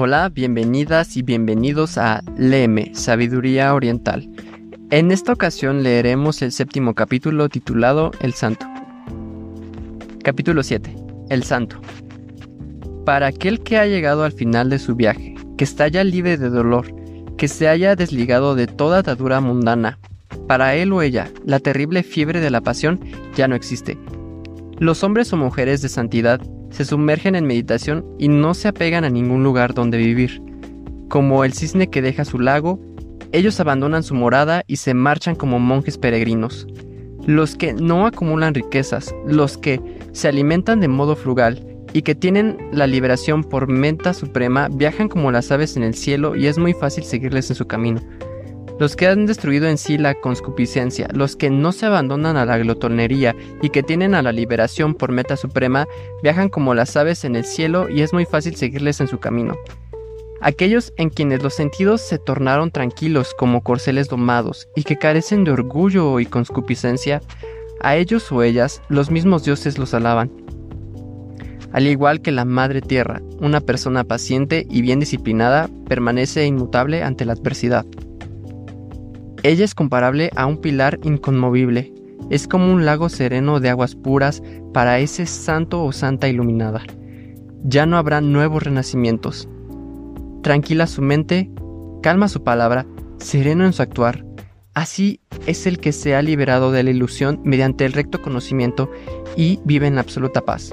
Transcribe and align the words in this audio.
Hola, 0.00 0.28
bienvenidas 0.28 1.16
y 1.16 1.22
bienvenidos 1.22 1.98
a 1.98 2.22
Leme, 2.36 2.92
Sabiduría 2.94 3.74
Oriental. 3.74 4.30
En 4.90 5.10
esta 5.10 5.32
ocasión 5.32 5.82
leeremos 5.82 6.40
el 6.40 6.52
séptimo 6.52 6.94
capítulo 6.94 7.48
titulado 7.48 8.12
El 8.20 8.32
Santo. 8.32 8.64
Capítulo 10.22 10.62
7. 10.62 10.94
El 11.30 11.42
Santo. 11.42 11.80
Para 13.04 13.26
aquel 13.26 13.64
que 13.64 13.76
ha 13.76 13.86
llegado 13.86 14.22
al 14.22 14.30
final 14.30 14.70
de 14.70 14.78
su 14.78 14.94
viaje, 14.94 15.34
que 15.56 15.64
está 15.64 15.88
ya 15.88 16.04
libre 16.04 16.38
de 16.38 16.48
dolor, 16.48 16.94
que 17.36 17.48
se 17.48 17.66
haya 17.66 17.96
desligado 17.96 18.54
de 18.54 18.68
toda 18.68 18.98
atadura 18.98 19.40
mundana, 19.40 19.98
para 20.46 20.76
él 20.76 20.92
o 20.92 21.02
ella, 21.02 21.28
la 21.44 21.58
terrible 21.58 22.04
fiebre 22.04 22.38
de 22.38 22.50
la 22.50 22.60
pasión 22.60 23.00
ya 23.34 23.48
no 23.48 23.56
existe. 23.56 23.98
Los 24.78 25.02
hombres 25.02 25.32
o 25.32 25.36
mujeres 25.36 25.82
de 25.82 25.88
santidad 25.88 26.40
se 26.70 26.84
sumergen 26.84 27.34
en 27.34 27.46
meditación 27.46 28.04
y 28.18 28.28
no 28.28 28.54
se 28.54 28.68
apegan 28.68 29.04
a 29.04 29.10
ningún 29.10 29.42
lugar 29.42 29.74
donde 29.74 29.98
vivir. 29.98 30.42
Como 31.08 31.44
el 31.44 31.52
cisne 31.52 31.88
que 31.88 32.02
deja 32.02 32.24
su 32.24 32.38
lago, 32.38 32.78
ellos 33.32 33.60
abandonan 33.60 34.02
su 34.02 34.14
morada 34.14 34.62
y 34.66 34.76
se 34.76 34.94
marchan 34.94 35.34
como 35.34 35.58
monjes 35.58 35.98
peregrinos. 35.98 36.66
Los 37.26 37.56
que 37.56 37.72
no 37.74 38.06
acumulan 38.06 38.54
riquezas, 38.54 39.14
los 39.26 39.58
que 39.58 39.80
se 40.12 40.28
alimentan 40.28 40.80
de 40.80 40.88
modo 40.88 41.16
frugal 41.16 41.64
y 41.92 42.02
que 42.02 42.14
tienen 42.14 42.56
la 42.72 42.86
liberación 42.86 43.44
por 43.44 43.68
menta 43.68 44.14
suprema, 44.14 44.68
viajan 44.70 45.08
como 45.08 45.30
las 45.30 45.50
aves 45.50 45.76
en 45.76 45.82
el 45.82 45.94
cielo 45.94 46.36
y 46.36 46.46
es 46.46 46.58
muy 46.58 46.74
fácil 46.74 47.04
seguirles 47.04 47.50
en 47.50 47.56
su 47.56 47.66
camino 47.66 48.00
los 48.78 48.96
que 48.96 49.06
han 49.06 49.26
destruido 49.26 49.68
en 49.68 49.78
sí 49.78 49.98
la 49.98 50.14
conscupiscencia, 50.14 51.08
los 51.12 51.36
que 51.36 51.50
no 51.50 51.72
se 51.72 51.86
abandonan 51.86 52.36
a 52.36 52.44
la 52.44 52.58
glotonería 52.58 53.34
y 53.62 53.70
que 53.70 53.82
tienen 53.82 54.14
a 54.14 54.22
la 54.22 54.32
liberación 54.32 54.94
por 54.94 55.12
meta 55.12 55.36
suprema, 55.36 55.86
viajan 56.22 56.48
como 56.48 56.74
las 56.74 56.96
aves 56.96 57.24
en 57.24 57.36
el 57.36 57.44
cielo 57.44 57.88
y 57.88 58.02
es 58.02 58.12
muy 58.12 58.24
fácil 58.24 58.56
seguirles 58.56 59.00
en 59.00 59.08
su 59.08 59.18
camino. 59.18 59.56
Aquellos 60.40 60.92
en 60.96 61.10
quienes 61.10 61.42
los 61.42 61.54
sentidos 61.54 62.00
se 62.00 62.18
tornaron 62.18 62.70
tranquilos 62.70 63.34
como 63.36 63.62
corceles 63.62 64.08
domados 64.08 64.68
y 64.76 64.84
que 64.84 64.96
carecen 64.96 65.42
de 65.42 65.50
orgullo 65.50 66.20
y 66.20 66.26
conscupiscencia, 66.26 67.20
a 67.80 67.96
ellos 67.96 68.30
o 68.30 68.42
ellas 68.42 68.80
los 68.88 69.10
mismos 69.10 69.44
dioses 69.44 69.78
los 69.78 69.94
alaban. 69.94 70.30
Al 71.72 71.86
igual 71.86 72.22
que 72.22 72.30
la 72.30 72.44
Madre 72.44 72.80
Tierra, 72.80 73.20
una 73.40 73.60
persona 73.60 74.04
paciente 74.04 74.66
y 74.70 74.80
bien 74.80 75.00
disciplinada 75.00 75.68
permanece 75.88 76.46
inmutable 76.46 77.02
ante 77.02 77.24
la 77.24 77.34
adversidad. 77.34 77.84
Ella 79.42 79.64
es 79.64 79.74
comparable 79.74 80.30
a 80.34 80.46
un 80.46 80.56
pilar 80.56 80.98
inconmovible, 81.04 81.92
es 82.30 82.48
como 82.48 82.72
un 82.72 82.84
lago 82.84 83.08
sereno 83.08 83.60
de 83.60 83.68
aguas 83.68 83.94
puras 83.94 84.42
para 84.72 84.98
ese 84.98 85.26
santo 85.26 85.84
o 85.84 85.92
santa 85.92 86.28
iluminada. 86.28 86.82
Ya 87.62 87.86
no 87.86 87.96
habrá 87.96 88.20
nuevos 88.20 88.62
renacimientos. 88.64 89.48
Tranquila 90.42 90.86
su 90.86 91.02
mente, 91.02 91.50
calma 92.02 92.28
su 92.28 92.42
palabra, 92.42 92.86
sereno 93.18 93.64
en 93.64 93.72
su 93.72 93.82
actuar. 93.82 94.24
Así 94.74 95.20
es 95.46 95.66
el 95.66 95.78
que 95.78 95.92
se 95.92 96.14
ha 96.14 96.22
liberado 96.22 96.72
de 96.72 96.82
la 96.82 96.90
ilusión 96.90 97.40
mediante 97.44 97.84
el 97.84 97.92
recto 97.92 98.20
conocimiento 98.20 98.90
y 99.36 99.60
vive 99.64 99.86
en 99.86 99.98
absoluta 99.98 100.44
paz. 100.44 100.72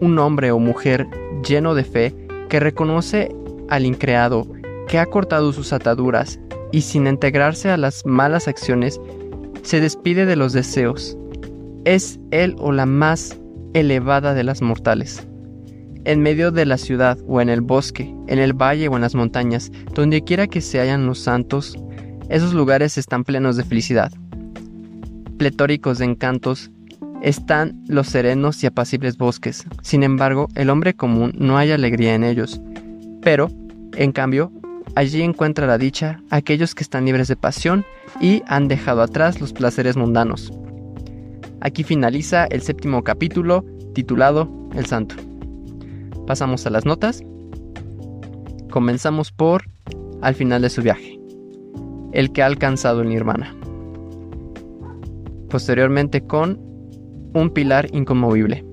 Un 0.00 0.18
hombre 0.18 0.52
o 0.52 0.58
mujer 0.58 1.06
lleno 1.46 1.74
de 1.74 1.84
fe 1.84 2.14
que 2.48 2.60
reconoce 2.60 3.34
al 3.68 3.84
increado, 3.84 4.46
que 4.88 4.98
ha 4.98 5.06
cortado 5.06 5.52
sus 5.52 5.72
ataduras 5.72 6.40
y 6.72 6.80
sin 6.80 7.06
integrarse 7.06 7.70
a 7.70 7.76
las 7.76 8.04
malas 8.04 8.48
acciones, 8.48 9.00
se 9.62 9.80
despide 9.80 10.26
de 10.26 10.36
los 10.36 10.52
deseos. 10.52 11.16
Es 11.84 12.18
él 12.30 12.56
o 12.58 12.72
la 12.72 12.86
más 12.86 13.38
elevada 13.74 14.34
de 14.34 14.44
las 14.44 14.62
mortales. 14.62 15.26
En 16.04 16.20
medio 16.20 16.50
de 16.50 16.64
la 16.64 16.78
ciudad 16.78 17.18
o 17.26 17.40
en 17.40 17.48
el 17.48 17.60
bosque, 17.60 18.14
en 18.28 18.38
el 18.38 18.54
valle 18.54 18.88
o 18.88 18.96
en 18.96 19.02
las 19.02 19.14
montañas, 19.14 19.70
donde 19.94 20.24
quiera 20.24 20.46
que 20.46 20.60
se 20.60 20.80
hallan 20.80 21.06
los 21.06 21.18
santos, 21.18 21.76
esos 22.28 22.54
lugares 22.54 22.98
están 22.98 23.24
plenos 23.24 23.56
de 23.56 23.64
felicidad. 23.64 24.10
Pletóricos 25.38 25.98
de 25.98 26.06
encantos 26.06 26.70
están 27.22 27.82
los 27.88 28.08
serenos 28.08 28.62
y 28.62 28.66
apacibles 28.66 29.18
bosques. 29.18 29.66
Sin 29.82 30.02
embargo, 30.02 30.48
el 30.54 30.70
hombre 30.70 30.94
común 30.94 31.32
no 31.36 31.58
hay 31.58 31.72
alegría 31.72 32.14
en 32.14 32.24
ellos. 32.24 32.60
Pero, 33.22 33.50
en 33.96 34.12
cambio, 34.12 34.52
Allí 34.98 35.22
encuentra 35.22 35.68
la 35.68 35.78
dicha 35.78 36.20
aquellos 36.28 36.74
que 36.74 36.82
están 36.82 37.04
libres 37.04 37.28
de 37.28 37.36
pasión 37.36 37.84
y 38.20 38.42
han 38.48 38.66
dejado 38.66 39.00
atrás 39.00 39.40
los 39.40 39.52
placeres 39.52 39.96
mundanos. 39.96 40.52
Aquí 41.60 41.84
finaliza 41.84 42.46
el 42.46 42.62
séptimo 42.62 43.04
capítulo 43.04 43.64
titulado 43.94 44.50
El 44.74 44.86
Santo. 44.86 45.14
Pasamos 46.26 46.66
a 46.66 46.70
las 46.70 46.84
notas. 46.84 47.22
Comenzamos 48.72 49.30
por 49.30 49.66
al 50.20 50.34
final 50.34 50.62
de 50.62 50.68
su 50.68 50.82
viaje, 50.82 51.16
el 52.10 52.32
que 52.32 52.42
ha 52.42 52.46
alcanzado 52.46 53.02
el 53.02 53.08
nirvana. 53.08 53.54
Posteriormente 55.48 56.22
con 56.22 56.58
un 57.34 57.50
pilar 57.50 57.86
inconmovible, 57.94 58.64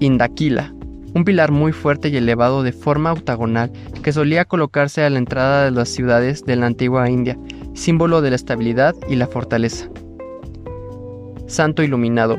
Indakila, 0.00 0.74
un 1.18 1.24
pilar 1.24 1.50
muy 1.50 1.72
fuerte 1.72 2.08
y 2.08 2.16
elevado 2.16 2.62
de 2.62 2.72
forma 2.72 3.12
octagonal 3.12 3.72
que 4.02 4.12
solía 4.12 4.44
colocarse 4.44 5.02
a 5.02 5.10
la 5.10 5.18
entrada 5.18 5.64
de 5.64 5.72
las 5.72 5.88
ciudades 5.88 6.44
de 6.44 6.54
la 6.54 6.66
antigua 6.66 7.10
India, 7.10 7.36
símbolo 7.74 8.22
de 8.22 8.30
la 8.30 8.36
estabilidad 8.36 8.94
y 9.08 9.16
la 9.16 9.26
fortaleza. 9.26 9.88
Santo 11.48 11.82
iluminado, 11.82 12.38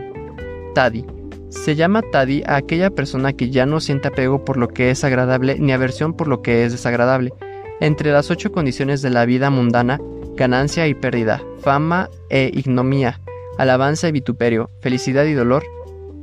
Tadi. 0.74 1.06
Se 1.50 1.76
llama 1.76 2.02
Tadi 2.02 2.44
a 2.46 2.56
aquella 2.56 2.90
persona 2.90 3.34
que 3.34 3.50
ya 3.50 3.66
no 3.66 3.82
siente 3.82 4.08
apego 4.08 4.46
por 4.46 4.56
lo 4.56 4.70
que 4.70 4.92
es 4.92 5.04
agradable 5.04 5.60
ni 5.60 5.74
aversión 5.74 6.14
por 6.14 6.30
lo 6.30 6.42
que 6.42 6.64
es 6.64 6.72
desagradable. 6.72 7.34
Entre 7.82 8.12
las 8.12 8.32
ocho 8.32 8.52
condiciones 8.52 9.02
de 9.02 9.10
la 9.10 9.26
vida 9.26 9.50
mundana, 9.50 10.00
ganancia 10.36 10.88
y 10.88 10.94
pérdida, 10.94 11.42
fama 11.62 12.10
e 12.30 12.50
ignomía, 12.54 13.20
alabanza 13.58 14.08
y 14.08 14.14
vituperio, 14.14 14.70
felicidad 14.80 15.26
y 15.26 15.34
dolor, 15.34 15.64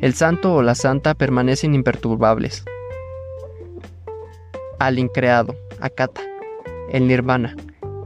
el 0.00 0.14
santo 0.14 0.54
o 0.54 0.62
la 0.62 0.74
santa 0.74 1.14
permanecen 1.14 1.74
imperturbables. 1.74 2.64
Al 4.78 4.98
increado, 4.98 5.56
Akata, 5.80 6.20
el 6.90 7.08
nirvana, 7.08 7.56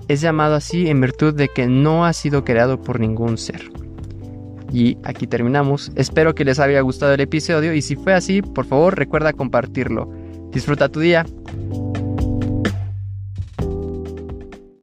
es 0.09 0.21
llamado 0.21 0.55
así 0.55 0.89
en 0.89 1.01
virtud 1.01 1.35
de 1.35 1.49
que 1.49 1.67
no 1.67 2.05
ha 2.05 2.13
sido 2.13 2.45
creado 2.45 2.81
por 2.81 3.01
ningún 3.01 3.39
ser. 3.39 3.71
Y 4.73 4.99
aquí 5.03 5.27
terminamos. 5.27 5.91
Espero 5.97 6.35
que 6.35 6.45
les 6.45 6.61
haya 6.61 6.81
gustado 6.81 7.13
el 7.15 7.21
episodio 7.21 7.75
y 7.75 7.83
si 7.83 7.97
fue 7.97 8.15
así, 8.15 8.41
por 8.41 8.67
favor 8.67 8.97
recuerda 8.97 9.33
compartirlo. 9.33 10.13
Disfruta 10.53 10.89
tu 10.89 11.01
día. 11.01 11.27